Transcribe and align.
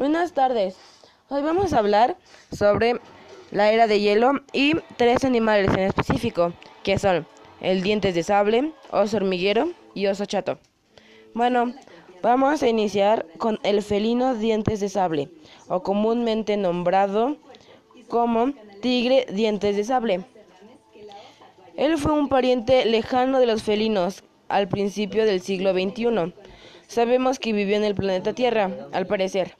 Buenas 0.00 0.32
tardes. 0.32 0.78
Hoy 1.28 1.42
vamos 1.42 1.74
a 1.74 1.78
hablar 1.78 2.16
sobre 2.50 2.98
la 3.50 3.70
era 3.70 3.86
de 3.86 4.00
hielo 4.00 4.32
y 4.50 4.72
tres 4.96 5.26
animales 5.26 5.70
en 5.74 5.80
específico, 5.80 6.54
que 6.82 6.98
son 6.98 7.26
el 7.60 7.82
dientes 7.82 8.14
de 8.14 8.22
sable, 8.22 8.72
oso 8.90 9.18
hormiguero 9.18 9.72
y 9.92 10.06
oso 10.06 10.24
chato. 10.24 10.58
Bueno, 11.34 11.74
vamos 12.22 12.62
a 12.62 12.68
iniciar 12.68 13.26
con 13.36 13.58
el 13.62 13.82
felino 13.82 14.34
dientes 14.34 14.80
de 14.80 14.88
sable, 14.88 15.28
o 15.68 15.82
comúnmente 15.82 16.56
nombrado 16.56 17.36
como 18.08 18.54
tigre 18.80 19.26
dientes 19.30 19.76
de 19.76 19.84
sable. 19.84 20.24
Él 21.76 21.98
fue 21.98 22.12
un 22.12 22.30
pariente 22.30 22.86
lejano 22.86 23.38
de 23.38 23.44
los 23.44 23.62
felinos 23.62 24.24
al 24.48 24.66
principio 24.66 25.26
del 25.26 25.42
siglo 25.42 25.74
XXI. 25.74 26.32
Sabemos 26.86 27.38
que 27.38 27.52
vivió 27.52 27.76
en 27.76 27.84
el 27.84 27.94
planeta 27.94 28.32
Tierra, 28.32 28.70
al 28.92 29.06
parecer. 29.06 29.56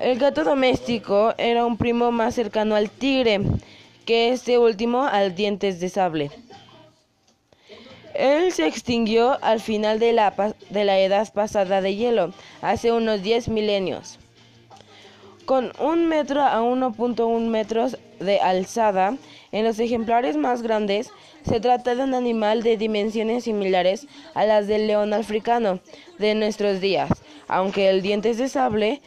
El 0.00 0.18
gato 0.18 0.44
doméstico 0.44 1.34
era 1.38 1.64
un 1.66 1.76
primo 1.76 2.12
más 2.12 2.34
cercano 2.34 2.76
al 2.76 2.90
tigre 2.90 3.40
que 4.04 4.30
este 4.30 4.58
último 4.58 5.04
al 5.04 5.34
dientes 5.34 5.80
de 5.80 5.88
sable. 5.88 6.30
Él 8.14 8.52
se 8.52 8.66
extinguió 8.66 9.42
al 9.42 9.60
final 9.60 9.98
de 9.98 10.12
la, 10.12 10.54
de 10.70 10.84
la 10.84 11.00
edad 11.00 11.32
pasada 11.32 11.80
de 11.80 11.96
hielo, 11.96 12.32
hace 12.62 12.92
unos 12.92 13.22
10 13.22 13.48
milenios. 13.48 14.18
Con 15.46 15.72
un 15.80 16.06
metro 16.06 16.42
a 16.42 16.60
1.1 16.62 17.40
metros 17.48 17.98
de 18.20 18.40
alzada, 18.40 19.16
en 19.52 19.64
los 19.64 19.78
ejemplares 19.78 20.36
más 20.36 20.62
grandes 20.62 21.10
se 21.44 21.60
trata 21.60 21.94
de 21.94 22.04
un 22.04 22.14
animal 22.14 22.62
de 22.62 22.76
dimensiones 22.76 23.44
similares 23.44 24.06
a 24.34 24.44
las 24.46 24.66
del 24.66 24.86
león 24.86 25.12
africano 25.12 25.80
de 26.18 26.34
nuestros 26.34 26.80
días, 26.80 27.10
aunque 27.46 27.90
el 27.90 28.00
dientes 28.00 28.38
de 28.38 28.48
sable 28.48 29.02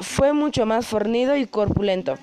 fue 0.00 0.32
mucho 0.32 0.66
más 0.66 0.86
fornido 0.86 1.36
y 1.36 1.46
corpulento. 1.46 2.16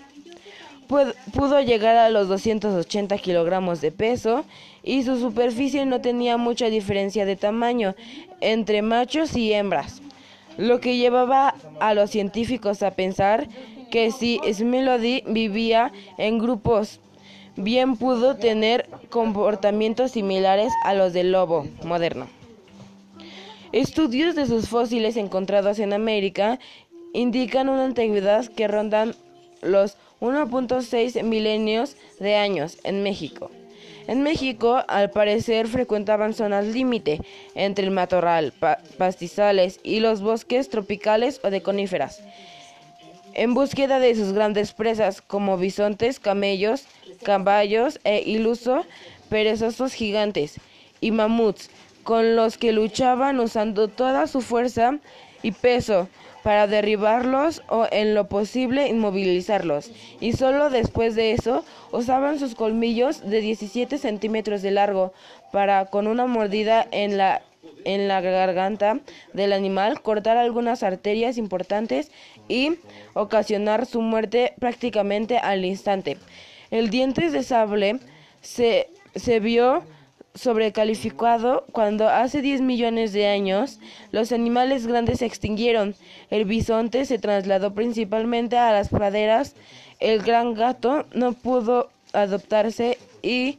Pudo 1.33 1.61
llegar 1.61 1.95
a 1.95 2.09
los 2.09 2.27
280 2.27 3.17
kilogramos 3.17 3.79
de 3.79 3.93
peso 3.93 4.43
y 4.83 5.03
su 5.03 5.17
superficie 5.19 5.85
no 5.85 6.01
tenía 6.01 6.35
mucha 6.35 6.65
diferencia 6.65 7.25
de 7.25 7.37
tamaño 7.37 7.95
entre 8.41 8.81
machos 8.81 9.37
y 9.37 9.53
hembras, 9.53 10.01
lo 10.57 10.81
que 10.81 10.97
llevaba 10.97 11.55
a 11.79 11.93
los 11.93 12.09
científicos 12.09 12.83
a 12.83 12.91
pensar 12.91 13.47
que 13.89 14.11
si 14.11 14.41
Smelody 14.51 15.23
vivía 15.27 15.93
en 16.17 16.39
grupos, 16.39 16.99
bien 17.55 17.95
pudo 17.95 18.35
tener 18.35 18.89
comportamientos 19.09 20.11
similares 20.11 20.73
a 20.83 20.93
los 20.93 21.13
del 21.13 21.31
lobo 21.31 21.67
moderno. 21.83 22.27
Estudios 23.71 24.35
de 24.35 24.45
sus 24.45 24.67
fósiles 24.67 25.15
encontrados 25.15 25.79
en 25.79 25.93
América 25.93 26.59
indican 27.13 27.69
una 27.69 27.85
antigüedad 27.85 28.45
que 28.47 28.67
rondan 28.67 29.15
los 29.61 29.97
1.6 30.19 31.23
milenios 31.23 31.95
de 32.19 32.35
años 32.35 32.77
en 32.83 33.03
México. 33.03 33.51
En 34.07 34.23
México, 34.23 34.83
al 34.87 35.11
parecer, 35.11 35.67
frecuentaban 35.67 36.33
zonas 36.33 36.65
límite 36.65 37.21
entre 37.55 37.85
el 37.85 37.91
matorral, 37.91 38.53
pastizales 38.97 39.79
y 39.83 39.99
los 39.99 40.21
bosques 40.21 40.69
tropicales 40.69 41.39
o 41.43 41.49
de 41.49 41.61
coníferas, 41.61 42.21
en 43.33 43.53
búsqueda 43.53 43.99
de 43.99 44.15
sus 44.15 44.33
grandes 44.33 44.73
presas 44.73 45.21
como 45.21 45.57
bisontes, 45.57 46.19
camellos, 46.19 46.85
caballos 47.23 47.99
e 48.03 48.21
iluso 48.25 48.85
perezosos 49.29 49.93
gigantes 49.93 50.59
y 50.99 51.11
mamuts, 51.11 51.69
con 52.03 52.35
los 52.35 52.57
que 52.57 52.73
luchaban 52.73 53.39
usando 53.39 53.87
toda 53.87 54.27
su 54.27 54.41
fuerza 54.41 54.99
y 55.41 55.51
peso 55.51 56.09
para 56.43 56.67
derribarlos 56.67 57.61
o 57.67 57.87
en 57.91 58.15
lo 58.15 58.27
posible 58.27 58.87
inmovilizarlos. 58.87 59.91
Y 60.19 60.33
solo 60.33 60.69
después 60.69 61.15
de 61.15 61.33
eso 61.33 61.63
usaban 61.91 62.39
sus 62.39 62.55
colmillos 62.55 63.21
de 63.29 63.41
17 63.41 63.97
centímetros 63.97 64.61
de 64.61 64.71
largo 64.71 65.13
para 65.51 65.85
con 65.85 66.07
una 66.07 66.25
mordida 66.25 66.87
en 66.91 67.17
la 67.17 67.41
en 67.85 68.07
la 68.07 68.21
garganta 68.21 68.99
del 69.33 69.53
animal, 69.53 70.01
cortar 70.01 70.37
algunas 70.37 70.83
arterias 70.83 71.37
importantes 71.37 72.11
y 72.47 72.77
ocasionar 73.13 73.85
su 73.85 74.01
muerte 74.01 74.53
prácticamente 74.59 75.37
al 75.37 75.65
instante. 75.65 76.17
El 76.69 76.89
dientes 76.89 77.31
de 77.33 77.43
sable 77.43 77.99
se, 78.41 78.89
se 79.15 79.39
vio 79.39 79.83
sobrecalificado 80.33 81.65
cuando 81.71 82.07
hace 82.09 82.41
10 82.41 82.61
millones 82.61 83.13
de 83.13 83.27
años 83.27 83.79
los 84.11 84.31
animales 84.31 84.87
grandes 84.87 85.19
se 85.19 85.25
extinguieron. 85.25 85.95
El 86.29 86.45
bisonte 86.45 87.05
se 87.05 87.19
trasladó 87.19 87.73
principalmente 87.73 88.57
a 88.57 88.71
las 88.71 88.89
praderas. 88.89 89.55
El 89.99 90.21
gran 90.21 90.53
gato 90.53 91.05
no 91.13 91.33
pudo 91.33 91.89
adoptarse 92.13 92.97
y 93.21 93.57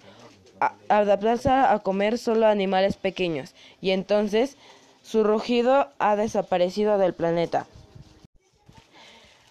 adaptarse 0.89 1.51
a 1.51 1.79
comer 1.81 2.19
solo 2.19 2.47
animales 2.47 2.97
pequeños 2.97 3.55
y 3.81 3.91
entonces 3.91 4.57
su 5.03 5.25
rugido 5.25 5.89
ha 5.99 6.17
desaparecido 6.17 6.99
del 6.99 7.15
planeta. 7.15 7.67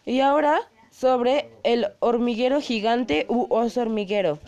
Y 0.05 0.21
ahora 0.21 0.61
sobre 0.91 1.49
el 1.63 1.87
hormiguero 1.99 2.61
gigante 2.61 3.25
u 3.29 3.47
oso 3.49 3.81
hormiguero. 3.81 4.39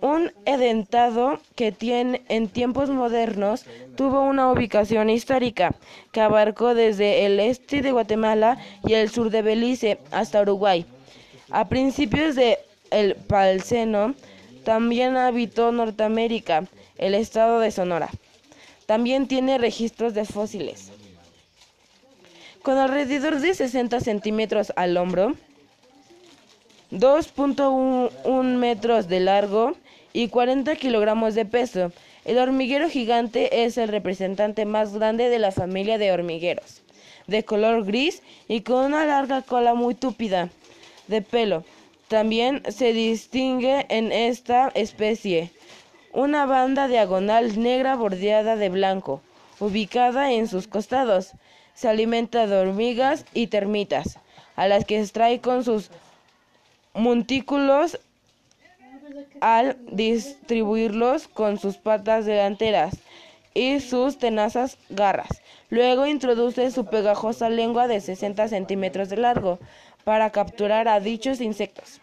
Un 0.00 0.32
edentado 0.44 1.40
que 1.54 1.72
tiene, 1.72 2.22
en 2.28 2.48
tiempos 2.48 2.90
modernos 2.90 3.64
tuvo 3.96 4.22
una 4.22 4.52
ubicación 4.52 5.08
histórica 5.08 5.74
que 6.12 6.20
abarcó 6.20 6.74
desde 6.74 7.24
el 7.24 7.40
este 7.40 7.80
de 7.80 7.92
Guatemala 7.92 8.58
y 8.86 8.92
el 8.92 9.08
sur 9.08 9.30
de 9.30 9.42
Belice 9.42 9.98
hasta 10.10 10.42
Uruguay. 10.42 10.84
A 11.50 11.68
principios 11.68 12.34
del 12.34 12.58
el 12.90 13.14
Palceno 13.14 14.14
también 14.64 15.16
habitó 15.16 15.72
Norteamérica, 15.72 16.64
el 16.98 17.14
estado 17.14 17.60
de 17.60 17.70
Sonora. 17.70 18.10
También 18.86 19.26
tiene 19.26 19.58
registros 19.58 20.12
de 20.12 20.24
fósiles. 20.24 20.92
Con 22.62 22.78
alrededor 22.78 23.38
de 23.38 23.54
60 23.54 24.00
centímetros 24.00 24.72
al 24.76 24.96
hombro, 24.96 25.34
2.1 26.92 28.44
metros 28.56 29.08
de 29.08 29.20
largo 29.20 29.74
y 30.12 30.28
40 30.28 30.76
kilogramos 30.76 31.34
de 31.34 31.44
peso. 31.44 31.90
El 32.24 32.38
hormiguero 32.38 32.88
gigante 32.88 33.64
es 33.64 33.76
el 33.76 33.88
representante 33.88 34.64
más 34.64 34.94
grande 34.94 35.28
de 35.28 35.38
la 35.38 35.50
familia 35.50 35.98
de 35.98 36.12
hormigueros, 36.12 36.82
de 37.26 37.44
color 37.44 37.84
gris 37.84 38.22
y 38.48 38.60
con 38.60 38.84
una 38.84 39.04
larga 39.04 39.42
cola 39.42 39.74
muy 39.74 39.94
túpida 39.94 40.48
de 41.08 41.22
pelo. 41.22 41.64
También 42.08 42.62
se 42.68 42.92
distingue 42.92 43.86
en 43.88 44.12
esta 44.12 44.70
especie 44.74 45.50
una 46.12 46.46
banda 46.46 46.86
diagonal 46.86 47.60
negra 47.60 47.96
bordeada 47.96 48.54
de 48.54 48.68
blanco, 48.68 49.20
ubicada 49.58 50.32
en 50.32 50.46
sus 50.46 50.68
costados. 50.68 51.32
Se 51.74 51.88
alimenta 51.88 52.46
de 52.46 52.56
hormigas 52.56 53.26
y 53.34 53.48
termitas, 53.48 54.18
a 54.54 54.68
las 54.68 54.84
que 54.84 55.00
extrae 55.00 55.40
con 55.40 55.64
sus 55.64 55.90
montículos 56.96 57.98
al 59.40 59.76
distribuirlos 59.90 61.28
con 61.28 61.58
sus 61.58 61.76
patas 61.76 62.24
delanteras 62.24 62.94
y 63.54 63.80
sus 63.80 64.18
tenazas 64.18 64.78
garras. 64.88 65.42
Luego 65.70 66.06
introduce 66.06 66.70
su 66.70 66.86
pegajosa 66.86 67.48
lengua 67.48 67.86
de 67.86 68.00
60 68.00 68.48
centímetros 68.48 69.08
de 69.08 69.16
largo 69.16 69.58
para 70.04 70.30
capturar 70.30 70.88
a 70.88 71.00
dichos 71.00 71.40
insectos. 71.40 72.00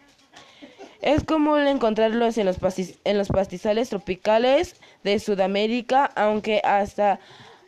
Es 1.01 1.23
común 1.23 1.67
encontrarlos 1.67 2.37
en 2.37 2.45
los, 2.45 2.57
en 3.03 3.17
los 3.17 3.27
pastizales 3.27 3.89
tropicales 3.89 4.75
de 5.03 5.19
Sudamérica, 5.19 6.05
aunque 6.15 6.61
hasta 6.63 7.19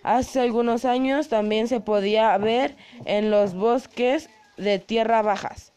hace 0.03 0.39
algunos 0.39 0.85
años 0.85 1.27
también 1.27 1.67
se 1.67 1.79
podía 1.79 2.37
ver 2.37 2.75
en 3.05 3.31
los 3.31 3.53
bosques 3.53 4.29
de 4.57 4.79
tierra 4.79 5.21
bajas 5.21 5.74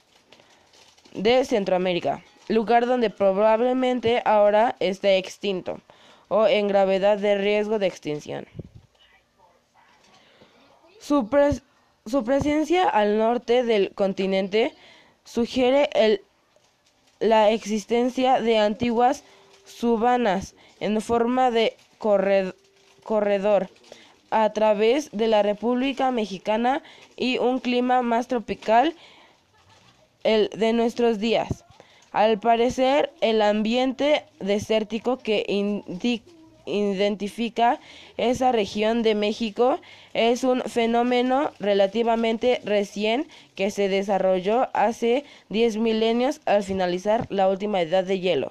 de 1.23 1.44
Centroamérica 1.44 2.23
lugar 2.49 2.87
donde 2.87 3.11
probablemente 3.11 4.23
ahora 4.25 4.75
esté 4.81 5.19
extinto 5.19 5.81
o 6.29 6.47
en 6.47 6.69
gravedad 6.69 7.19
de 7.19 7.37
riesgo 7.37 7.79
de 7.79 7.87
extinción. 7.87 8.47
Su, 11.00 11.29
presencia 12.25 12.88
al 12.88 13.19
norte 13.19 13.62
del 13.62 13.94
continente 13.94 14.75
sugiere 15.25 15.88
la 17.21 17.50
existencia 17.50 18.41
de 18.41 18.59
antiguas 18.59 19.25
subanas 19.67 20.55
en 20.81 21.00
forma 21.00 21.50
de 21.50 21.76
corredor 21.99 23.69
a 24.31 24.53
través 24.53 25.11
de 25.12 25.29
la 25.29 25.43
República 25.43 26.11
Mexicana 26.11 26.82
y 27.17 27.38
un 27.38 27.59
clima 27.59 28.03
más 28.03 28.29
tropical 28.29 28.94
el 30.25 30.50
de 30.50 30.73
nuestros 30.73 31.19
días. 31.19 31.65
Al 32.12 32.38
parecer, 32.41 33.12
el 33.20 33.43
ambiente 33.43 34.25
desértico 34.41 35.19
que 35.19 35.44
identifica 36.67 37.81
esa 38.17 38.50
región 38.53 39.03
de 39.03 39.15
México 39.15 39.79
es 40.15 40.43
un 40.43 40.62
fenómeno 40.62 41.53
relativamente 41.61 42.61
recién 42.65 43.29
que 43.55 43.70
se 43.70 43.88
desarrolló 43.88 44.69
hace 44.73 45.25
10 45.50 45.76
milenios 45.76 46.41
al 46.47 46.62
finalizar 46.62 47.26
la 47.31 47.49
última 47.49 47.81
edad 47.81 48.05
de 48.05 48.21
hielo. 48.21 48.50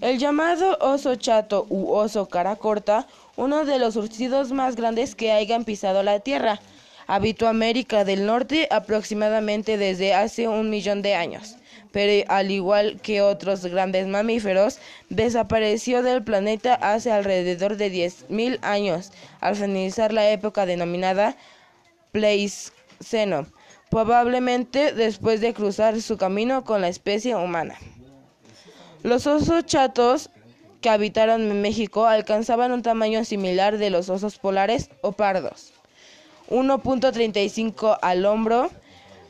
El 0.00 0.18
llamado 0.18 0.76
oso 0.80 1.14
chato 1.14 1.66
u 1.70 1.92
oso 1.92 2.26
cara 2.26 2.56
corta, 2.56 3.06
uno 3.36 3.64
de 3.64 3.78
los 3.78 3.94
surcidos 3.94 4.52
más 4.52 4.76
grandes 4.76 5.14
que 5.14 5.32
hayan 5.32 5.64
pisado 5.64 6.02
la 6.02 6.20
Tierra, 6.20 6.60
habitó 7.06 7.48
América 7.48 8.04
del 8.04 8.26
Norte 8.26 8.68
aproximadamente 8.70 9.78
desde 9.78 10.14
hace 10.14 10.48
un 10.48 10.70
millón 10.70 11.02
de 11.02 11.14
años 11.14 11.56
pero 11.96 12.24
al 12.28 12.50
igual 12.50 13.00
que 13.00 13.22
otros 13.22 13.64
grandes 13.64 14.06
mamíferos, 14.06 14.80
desapareció 15.08 16.02
del 16.02 16.22
planeta 16.22 16.74
hace 16.74 17.10
alrededor 17.10 17.78
de 17.78 17.90
10.000 17.90 18.58
años, 18.60 19.12
al 19.40 19.56
finalizar 19.56 20.12
la 20.12 20.28
época 20.30 20.66
denominada 20.66 21.38
Pleistoceno, 22.12 23.46
probablemente 23.88 24.92
después 24.92 25.40
de 25.40 25.54
cruzar 25.54 25.98
su 26.02 26.18
camino 26.18 26.64
con 26.64 26.82
la 26.82 26.88
especie 26.88 27.34
humana. 27.34 27.76
Los 29.02 29.26
osos 29.26 29.64
chatos 29.64 30.28
que 30.82 30.90
habitaron 30.90 31.50
en 31.50 31.62
México 31.62 32.04
alcanzaban 32.04 32.72
un 32.72 32.82
tamaño 32.82 33.24
similar 33.24 33.78
de 33.78 33.88
los 33.88 34.10
osos 34.10 34.36
polares 34.36 34.90
o 35.00 35.12
pardos, 35.12 35.72
1.35 36.50 37.98
al 38.00 38.26
hombro, 38.26 38.70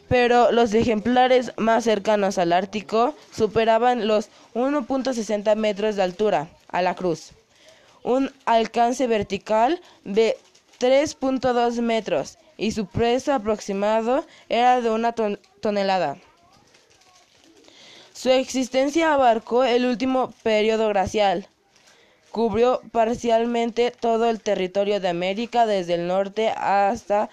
pero 0.08 0.52
los 0.52 0.72
ejemplares 0.74 1.52
más 1.56 1.84
cercanos 1.84 2.38
al 2.38 2.52
Ártico 2.52 3.14
superaban 3.32 4.06
los 4.06 4.28
1.60 4.54 5.56
metros 5.56 5.96
de 5.96 6.02
altura 6.02 6.48
a 6.68 6.82
la 6.82 6.94
cruz, 6.94 7.32
un 8.02 8.30
alcance 8.44 9.06
vertical 9.06 9.80
de 10.04 10.36
3.2 10.78 11.80
metros 11.80 12.38
y 12.56 12.72
su 12.72 12.86
peso 12.86 13.32
aproximado 13.34 14.24
era 14.48 14.80
de 14.80 14.90
una 14.90 15.14
tonelada. 15.60 16.16
Su 18.12 18.30
existencia 18.30 19.12
abarcó 19.12 19.64
el 19.64 19.84
último 19.84 20.32
periodo 20.42 20.88
glacial. 20.88 21.48
Cubrió 22.36 22.82
parcialmente 22.92 23.90
todo 23.90 24.28
el 24.28 24.42
territorio 24.42 25.00
de 25.00 25.08
América 25.08 25.64
desde 25.64 25.94
el 25.94 26.06
norte 26.06 26.50
hasta 26.50 27.30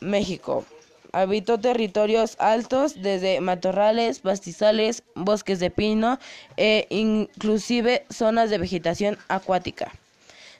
México. 0.00 0.64
Habitó 1.12 1.56
territorios 1.60 2.34
altos 2.40 3.00
desde 3.00 3.40
matorrales, 3.40 4.18
pastizales, 4.18 5.04
bosques 5.14 5.60
de 5.60 5.70
pino 5.70 6.18
e 6.56 6.88
inclusive 6.90 8.04
zonas 8.12 8.50
de 8.50 8.58
vegetación 8.58 9.16
acuática. 9.28 9.92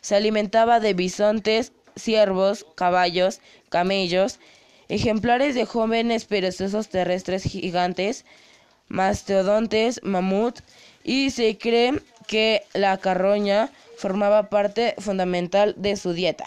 Se 0.01 0.15
alimentaba 0.15 0.79
de 0.79 0.95
bisontes, 0.95 1.73
ciervos, 1.97 2.67
caballos, 2.77 3.41
camellos, 3.69 4.39
ejemplares 4.89 5.57
de 5.57 5.67
jóvenes 5.67 6.25
perezosos 6.25 6.89
terrestres 6.89 7.43
gigantes, 7.43 8.25
mastodontes, 8.89 10.01
mamut, 10.03 10.61
y 11.05 11.31
se 11.31 11.57
cree 11.59 12.01
que 12.27 12.63
la 12.75 12.99
carroña 12.99 13.71
formaba 13.99 14.51
parte 14.51 14.95
fundamental 14.99 15.75
de 15.77 15.97
su 15.97 16.13
dieta. 16.13 16.47